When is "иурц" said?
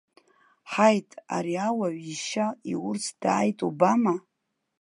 2.71-3.05